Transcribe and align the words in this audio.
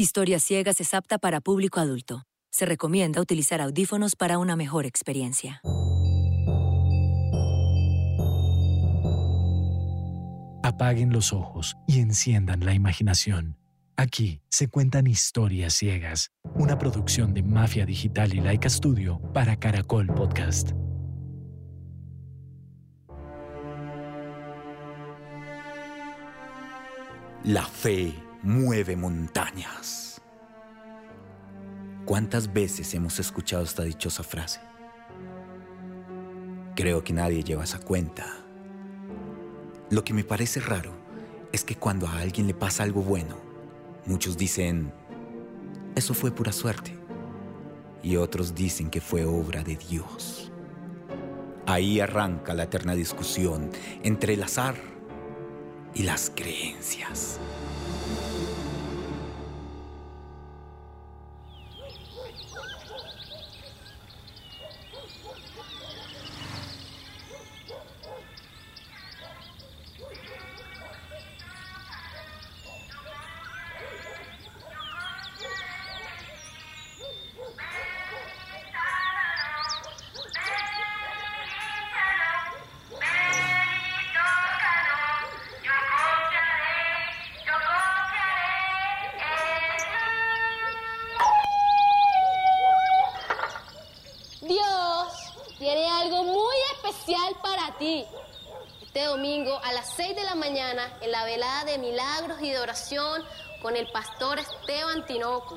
Historias 0.00 0.44
Ciegas 0.44 0.80
es 0.80 0.94
apta 0.94 1.18
para 1.18 1.40
público 1.40 1.80
adulto. 1.80 2.22
Se 2.52 2.64
recomienda 2.64 3.20
utilizar 3.20 3.60
audífonos 3.60 4.14
para 4.14 4.38
una 4.38 4.54
mejor 4.54 4.86
experiencia. 4.86 5.60
Apaguen 10.62 11.12
los 11.12 11.32
ojos 11.32 11.76
y 11.88 11.98
enciendan 11.98 12.64
la 12.64 12.74
imaginación. 12.74 13.58
Aquí 13.96 14.40
se 14.48 14.68
cuentan 14.68 15.08
historias 15.08 15.74
ciegas, 15.74 16.30
una 16.54 16.78
producción 16.78 17.34
de 17.34 17.42
Mafia 17.42 17.84
Digital 17.84 18.32
y 18.34 18.40
Laika 18.40 18.70
Studio 18.70 19.20
para 19.34 19.56
Caracol 19.56 20.06
Podcast. 20.14 20.70
La 27.42 27.64
fe 27.64 28.14
mueve 28.42 28.96
montañas. 28.96 30.20
¿Cuántas 32.04 32.52
veces 32.52 32.94
hemos 32.94 33.18
escuchado 33.18 33.64
esta 33.64 33.82
dichosa 33.82 34.22
frase? 34.22 34.60
Creo 36.74 37.02
que 37.02 37.12
nadie 37.12 37.42
lleva 37.42 37.64
esa 37.64 37.80
cuenta. 37.80 38.26
Lo 39.90 40.04
que 40.04 40.14
me 40.14 40.24
parece 40.24 40.60
raro 40.60 40.92
es 41.52 41.64
que 41.64 41.76
cuando 41.76 42.06
a 42.06 42.18
alguien 42.18 42.46
le 42.46 42.54
pasa 42.54 42.82
algo 42.82 43.02
bueno, 43.02 43.36
muchos 44.06 44.36
dicen, 44.36 44.92
eso 45.96 46.14
fue 46.14 46.30
pura 46.30 46.52
suerte. 46.52 46.96
Y 48.02 48.16
otros 48.16 48.54
dicen 48.54 48.90
que 48.90 49.00
fue 49.00 49.24
obra 49.24 49.64
de 49.64 49.76
Dios. 49.76 50.52
Ahí 51.66 52.00
arranca 52.00 52.54
la 52.54 52.62
eterna 52.62 52.94
discusión 52.94 53.70
entre 54.02 54.34
el 54.34 54.42
azar 54.42 54.76
y 55.94 56.04
las 56.04 56.30
creencias. 56.34 57.38
Este 97.88 99.04
domingo 99.04 99.58
a 99.64 99.72
las 99.72 99.88
6 99.96 100.14
de 100.14 100.22
la 100.24 100.34
mañana, 100.34 100.92
en 101.00 101.10
la 101.10 101.24
velada 101.24 101.64
de 101.64 101.78
milagros 101.78 102.38
y 102.42 102.50
de 102.50 102.60
oración 102.60 103.24
con 103.62 103.76
el 103.76 103.90
pastor 103.90 104.38
Esteban 104.38 105.06
Tinoco. 105.06 105.56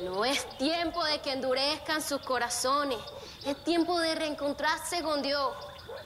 No 0.00 0.24
es 0.24 0.44
tiempo 0.58 1.04
de 1.04 1.20
que 1.20 1.32
endurezcan 1.32 2.02
sus 2.02 2.20
corazones, 2.22 2.98
es 3.46 3.56
tiempo 3.62 4.00
de 4.00 4.16
reencontrarse 4.16 5.02
con 5.02 5.22
Dios. 5.22 5.54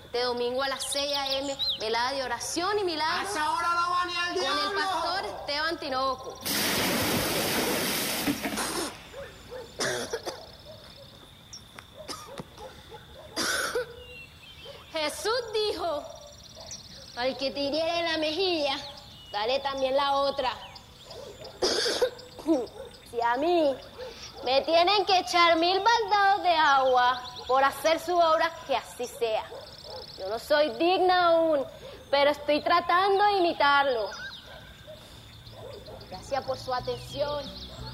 Este 0.04 0.22
domingo 0.22 0.62
a 0.62 0.68
las 0.68 0.84
6 0.84 1.16
a.m., 1.16 1.56
velada 1.80 2.12
de 2.12 2.22
oración 2.22 2.78
y 2.78 2.84
milagros 2.84 3.32
con 3.32 4.44
el 4.44 4.74
pastor 4.74 5.24
Esteban 5.24 5.78
Tinoco. 5.78 6.38
Jesús 15.06 15.40
dijo, 15.52 16.02
al 17.14 17.36
que 17.36 17.52
te 17.52 17.60
hiriera 17.60 18.00
en 18.00 18.04
la 18.06 18.18
mejilla, 18.18 18.76
dale 19.30 19.60
también 19.60 19.94
la 19.94 20.16
otra. 20.16 20.50
si 23.10 23.20
a 23.20 23.36
mí 23.36 23.72
me 24.44 24.62
tienen 24.62 25.06
que 25.06 25.20
echar 25.20 25.58
mil 25.58 25.78
baldados 25.78 26.42
de 26.42 26.54
agua 26.56 27.22
por 27.46 27.62
hacer 27.62 28.00
su 28.00 28.16
obra, 28.16 28.50
que 28.66 28.74
así 28.74 29.06
sea. 29.06 29.44
Yo 30.18 30.28
no 30.28 30.40
soy 30.40 30.70
digna 30.70 31.28
aún, 31.28 31.64
pero 32.10 32.32
estoy 32.32 32.60
tratando 32.60 33.22
de 33.26 33.32
imitarlo. 33.34 34.10
Gracias 36.10 36.42
por 36.44 36.58
su 36.58 36.74
atención 36.74 37.44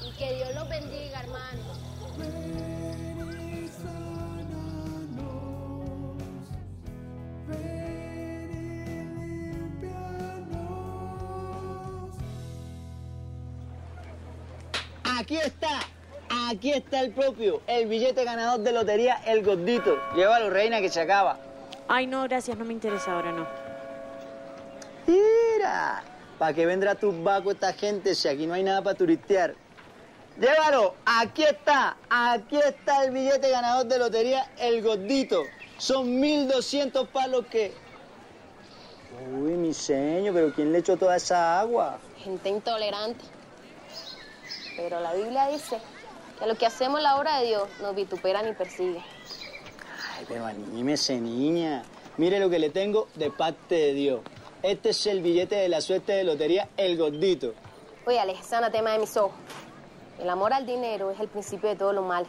y 0.03 0.11
que 0.13 0.33
Dios 0.33 0.55
los 0.55 0.67
bendiga, 0.67 1.19
hermanos. 1.19 1.77
Está, 15.45 15.81
aquí 16.49 16.71
está 16.71 17.01
el 17.01 17.11
propio, 17.11 17.61
el 17.67 17.87
billete 17.87 18.23
ganador 18.23 18.61
de 18.61 18.71
lotería, 18.71 19.21
el 19.25 19.43
gordito. 19.43 19.97
Llévalo, 20.15 20.49
reina, 20.49 20.81
que 20.81 20.89
se 20.89 21.01
acaba. 21.01 21.37
Ay, 21.87 22.07
no, 22.07 22.23
gracias, 22.23 22.57
no 22.57 22.65
me 22.65 22.73
interesa 22.73 23.13
ahora, 23.13 23.31
no. 23.31 23.47
Mira, 25.05 26.03
¿para 26.39 26.53
qué 26.53 26.65
vendrá 26.65 26.95
tu 26.95 27.23
vaco 27.23 27.51
esta 27.51 27.73
gente 27.73 28.15
si 28.15 28.27
aquí 28.27 28.47
no 28.47 28.53
hay 28.53 28.63
nada 28.63 28.81
para 28.81 28.97
turistear? 28.97 29.55
Llévalo, 30.39 30.95
aquí 31.05 31.43
está, 31.43 31.97
aquí 32.09 32.57
está 32.57 33.03
el 33.03 33.11
billete 33.11 33.49
ganador 33.49 33.85
de 33.85 33.99
lotería, 33.99 34.49
el 34.57 34.81
gordito. 34.81 35.43
Son 35.77 36.19
1200 36.19 37.07
palos 37.09 37.45
que... 37.47 37.73
Uy, 39.31 39.51
mi 39.51 39.73
señor, 39.73 40.33
pero 40.33 40.53
¿quién 40.53 40.71
le 40.71 40.79
echó 40.79 40.97
toda 40.97 41.17
esa 41.17 41.59
agua? 41.59 41.99
Gente 42.17 42.49
intolerante. 42.49 43.23
Pero 44.75 44.99
la 44.99 45.13
Biblia 45.13 45.47
dice 45.47 45.79
que 46.39 46.47
lo 46.47 46.55
que 46.55 46.65
hacemos 46.65 47.01
la 47.01 47.17
obra 47.17 47.39
de 47.39 47.47
Dios 47.47 47.67
nos 47.81 47.95
vituperan 47.95 48.47
y 48.47 48.53
persiguen. 48.53 49.03
Ay, 50.17 50.25
pero 50.27 50.45
anímese, 50.45 51.19
niña. 51.19 51.83
Mire 52.17 52.39
lo 52.39 52.49
que 52.49 52.59
le 52.59 52.69
tengo 52.69 53.07
de 53.15 53.31
parte 53.31 53.75
de 53.75 53.93
Dios. 53.93 54.21
Este 54.61 54.89
es 54.89 55.07
el 55.07 55.21
billete 55.21 55.55
de 55.55 55.67
la 55.67 55.81
suerte 55.81 56.13
de 56.13 56.23
lotería, 56.23 56.69
el 56.77 56.97
gordito. 56.97 57.53
Oye, 58.05 58.19
Alex, 58.19 58.41
ese 58.41 58.55
anatema 58.55 58.91
de 58.91 58.99
mis 58.99 59.15
ojos. 59.17 59.33
El 60.19 60.29
amor 60.29 60.53
al 60.53 60.65
dinero 60.65 61.11
es 61.11 61.19
el 61.19 61.27
principio 61.27 61.69
de 61.69 61.75
todo 61.75 61.93
lo 61.93 62.01
mal. 62.01 62.25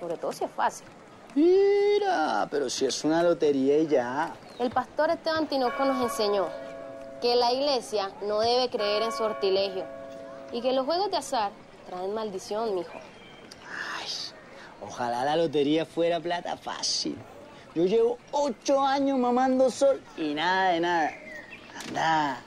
Sobre 0.00 0.16
todo 0.16 0.32
si 0.32 0.44
es 0.44 0.50
fácil. 0.50 0.86
Mira, 1.34 2.46
pero 2.50 2.70
si 2.70 2.86
es 2.86 3.04
una 3.04 3.22
lotería 3.22 3.78
y 3.78 3.86
ya. 3.88 4.32
El 4.58 4.70
pastor 4.70 5.10
Esteban 5.10 5.48
Tinoco 5.48 5.84
nos 5.84 6.02
enseñó 6.02 6.46
que 7.20 7.34
la 7.34 7.52
iglesia 7.52 8.12
no 8.22 8.40
debe 8.40 8.70
creer 8.70 9.02
en 9.02 9.12
sortilegio 9.12 9.84
y 10.52 10.60
que 10.60 10.72
los 10.72 10.86
juegos 10.86 11.10
de 11.10 11.16
azar 11.16 11.50
traen 11.86 12.14
maldición, 12.14 12.74
mijo. 12.74 12.98
Ay, 13.98 14.08
ojalá 14.80 15.24
la 15.24 15.36
lotería 15.36 15.84
fuera 15.84 16.20
plata 16.20 16.56
fácil. 16.56 17.16
Yo 17.74 17.84
llevo 17.86 18.18
ocho 18.30 18.80
años 18.82 19.18
mamando 19.18 19.70
sol 19.70 20.00
y 20.16 20.34
nada 20.34 20.70
de 20.70 20.80
nada. 20.80 21.10
Anda, 21.88 22.38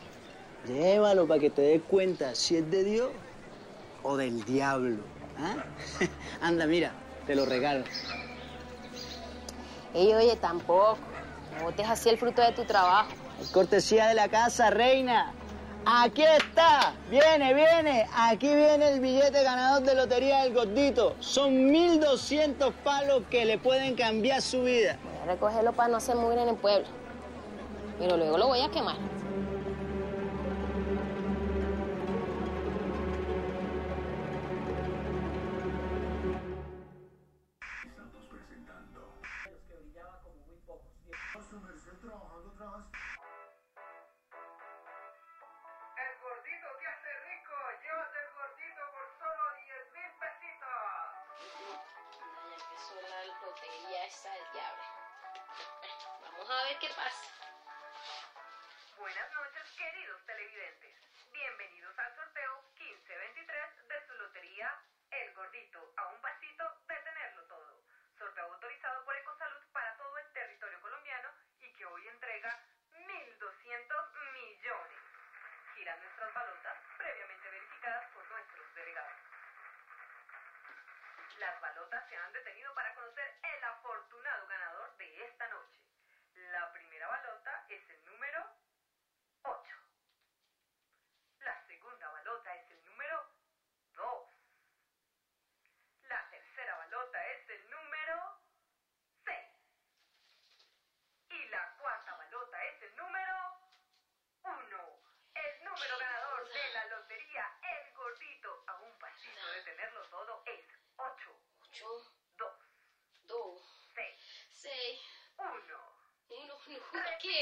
llévalo 0.68 1.28
para 1.28 1.42
que 1.42 1.50
te 1.50 1.62
des 1.62 1.82
cuenta 1.82 2.34
si 2.34 2.58
es 2.58 2.72
de 2.72 2.84
Dios 2.84 3.10
o 4.04 4.16
del 4.16 4.44
diablo. 4.46 5.04
¿ah? 5.38 5.66
Anda, 6.42 6.66
mira, 6.66 6.94
te 7.26 7.36
lo 7.36 7.46
regalo. 7.46 7.84
Ey, 9.94 10.14
oye, 10.14 10.36
tampoco. 10.38 10.98
No 11.58 11.66
botes 11.66 11.88
así 11.90 12.10
el 12.10 12.18
fruto 12.18 12.42
de 12.42 12.52
tu 12.54 12.64
trabajo. 12.66 13.10
Es 13.42 13.50
cortesía 13.50 14.08
de 14.08 14.14
la 14.14 14.30
casa, 14.30 14.70
reina. 14.70 15.34
Aquí 15.90 16.22
está, 16.22 16.92
viene, 17.10 17.54
viene. 17.54 18.10
Aquí 18.14 18.54
viene 18.54 18.90
el 18.90 19.00
billete 19.00 19.42
ganador 19.42 19.84
de 19.84 19.96
lotería 19.96 20.44
del 20.44 20.54
gordito. 20.54 21.16
Son 21.22 21.72
1200 21.72 22.74
palos 22.84 23.24
que 23.32 23.46
le 23.46 23.58
pueden 23.58 23.96
cambiar 23.96 24.42
su 24.42 24.64
vida. 24.64 24.98
Voy 25.02 25.24
a 25.24 25.32
recogerlo 25.32 25.72
para 25.72 25.88
no 25.88 25.96
hacer 25.96 26.18
mugre 26.18 26.44
en 26.44 26.50
el 26.50 26.56
pueblo. 26.58 26.86
Pero 28.00 28.18
luego 28.18 28.38
lo 28.38 28.48
voy 28.48 28.60
a 28.60 28.70
quemar. 28.70 28.98
El 41.78 43.07
A 56.50 56.64
ver 56.64 56.80
qué 56.80 56.88
pasa. 56.88 57.37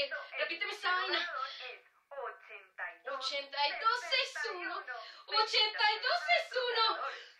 es. 0.02 0.10
Repíteme 0.38 0.72
esa 0.72 0.90
vaina. 0.90 1.18
8261 3.18 4.84
8261 5.26 7.35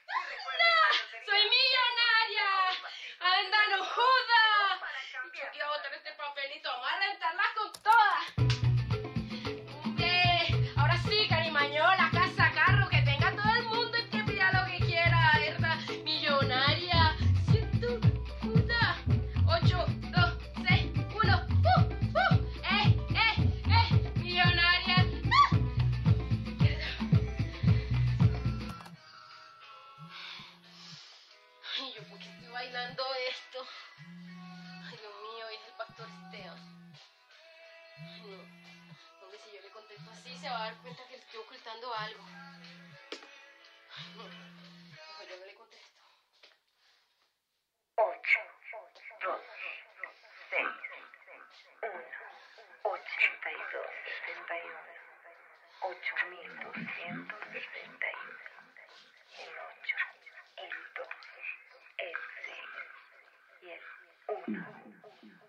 una 64.28 64.70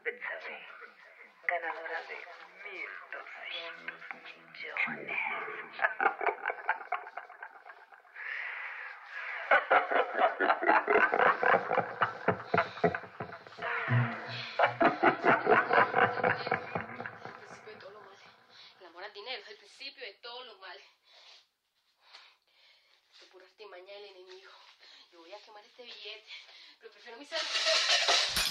Betsabe, 0.03 0.57
ganadora 1.47 2.01
de 2.03 2.17
1.200 2.63 3.93
millones. 4.23 5.17
El 18.79 18.85
amor 18.85 19.03
al 19.03 19.13
dinero 19.13 19.41
es 19.41 19.49
el 19.49 19.57
principio 19.57 20.05
de 20.05 20.13
todos 20.21 20.45
los 20.45 20.59
males. 20.59 20.85
Enemigo. 24.07 24.51
Yo 25.11 25.19
voy 25.19 25.33
a 25.33 25.39
quemar 25.41 25.65
este 25.65 25.83
billete, 25.83 26.31
pero 26.79 26.91
prefiero 26.91 27.17
mi 27.17 27.25
salud. 27.25 28.46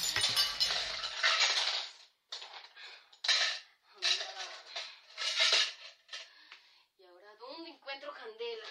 encuentro 7.97 8.13
candela. 8.13 8.67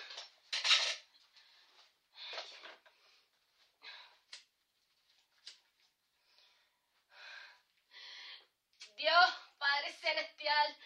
Dios, 8.95 9.33
Padre 9.57 9.93
Celestial, 9.93 10.77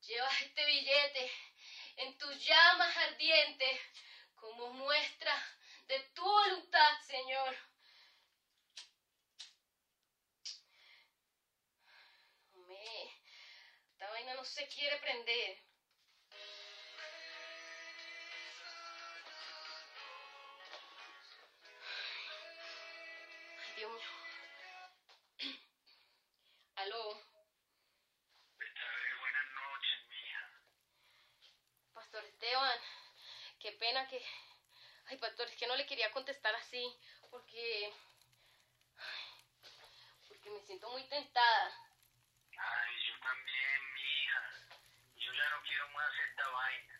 llevas 0.00 0.40
este 0.42 0.64
billete 0.64 1.32
en 1.96 2.18
tus 2.18 2.44
llamas 2.44 2.96
ardientes 2.96 3.80
como 4.34 4.72
muestra 4.72 5.34
de 5.88 6.00
tu 6.14 6.22
voluntad, 6.22 7.00
Señor. 7.06 7.56
Esta 13.90 14.10
vaina 14.10 14.34
no 14.34 14.44
se 14.44 14.66
quiere 14.68 14.96
prender. 14.98 15.75
Aló. 26.76 27.22
Buenas 29.20 29.50
noches, 29.52 30.08
mija. 30.08 30.50
Pastor 31.94 32.24
Esteban, 32.24 32.80
qué 33.60 33.72
pena 33.72 34.08
que... 34.08 34.20
Ay, 35.06 35.18
pastor, 35.18 35.48
es 35.48 35.56
que 35.56 35.66
no 35.68 35.76
le 35.76 35.86
quería 35.86 36.10
contestar 36.10 36.54
así, 36.56 36.84
porque... 37.30 37.92
Porque 40.28 40.50
me 40.50 40.60
siento 40.62 40.90
muy 40.90 41.04
tentada. 41.08 41.72
Ay, 42.58 43.06
yo 43.08 43.18
también, 43.20 43.94
mija. 43.94 44.50
Yo 45.16 45.32
ya 45.32 45.50
no 45.50 45.62
quiero 45.62 45.88
más 45.90 46.12
esta 46.28 46.48
vaina. 46.48 46.95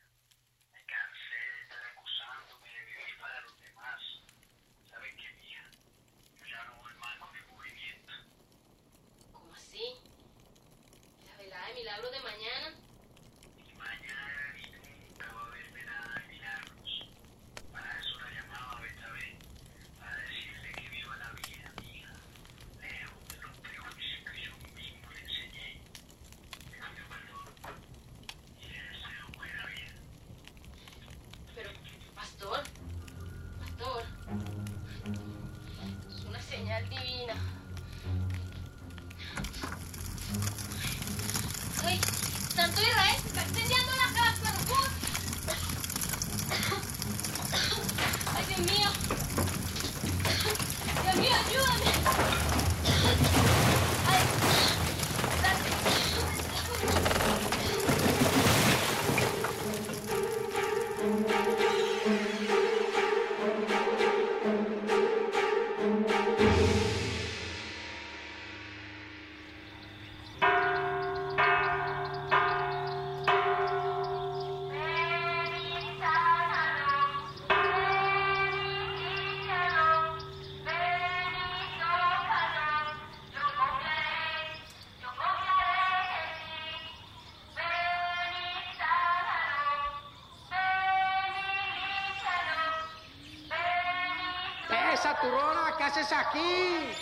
Esa 94.97 95.15
turrona? 95.21 95.75
¿Qué 95.77 95.85
haces 95.85 96.11
aquí? 96.11 96.95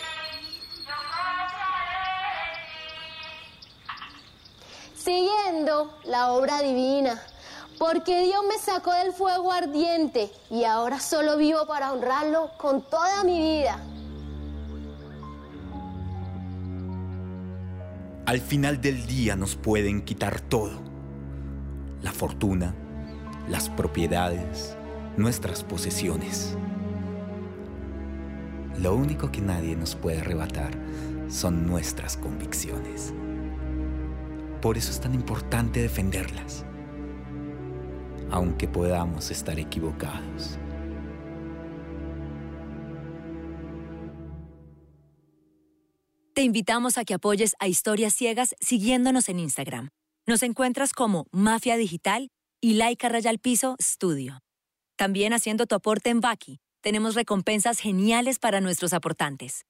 Siguiendo 4.93 5.97
la 6.03 6.33
obra 6.33 6.61
divina, 6.61 7.21
porque 7.79 8.23
Dios 8.23 8.43
me 8.47 8.57
sacó 8.57 8.91
del 8.91 9.13
fuego 9.13 9.51
ardiente 9.51 10.31
y 10.49 10.65
ahora 10.65 10.99
solo 10.99 11.37
vivo 11.37 11.65
para 11.67 11.93
honrarlo 11.93 12.51
con 12.57 12.81
toda 12.81 13.23
mi 13.23 13.39
vida. 13.39 13.79
Al 18.25 18.41
final 18.41 18.81
del 18.81 19.05
día 19.05 19.35
nos 19.35 19.55
pueden 19.55 20.03
quitar 20.03 20.41
todo. 20.41 20.81
La 22.01 22.11
fortuna, 22.11 22.73
las 23.47 23.69
propiedades, 23.69 24.75
nuestras 25.15 25.63
posesiones. 25.63 26.57
Lo 28.79 28.93
único 28.93 29.31
que 29.31 29.41
nadie 29.41 29.75
nos 29.75 29.95
puede 29.95 30.19
arrebatar 30.19 30.71
son 31.29 31.65
nuestras 31.65 32.17
convicciones. 32.17 33.13
Por 34.61 34.77
eso 34.77 34.91
es 34.91 34.99
tan 34.99 35.13
importante 35.13 35.81
defenderlas, 35.81 36.65
aunque 38.31 38.67
podamos 38.67 39.31
estar 39.31 39.59
equivocados. 39.59 40.59
Te 46.33 46.41
invitamos 46.41 46.97
a 46.97 47.05
que 47.05 47.13
apoyes 47.13 47.55
a 47.59 47.69
Historias 47.69 48.13
Ciegas 48.13 48.55
siguiéndonos 48.59 49.29
en 49.29 49.39
Instagram. 49.39 49.89
Nos 50.27 50.43
encuentras 50.43 50.91
como 50.91 51.27
Mafia 51.31 51.77
Digital 51.77 52.27
y 52.59 52.73
Laika 52.73 53.07
Rayal 53.07 53.39
Piso 53.39 53.77
Studio. 53.81 54.39
También 54.97 55.31
haciendo 55.31 55.65
tu 55.65 55.75
aporte 55.75 56.09
en 56.09 56.19
Baki, 56.19 56.59
tenemos 56.85 57.15
recompensas 57.15 57.79
geniales 57.79 58.37
para 58.37 58.61
nuestros 58.61 58.93
aportantes. 58.93 59.63